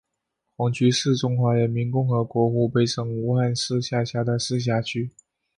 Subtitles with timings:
[0.57, 5.11] 黄区是中华人民共和国湖北省武汉市下辖的市辖区。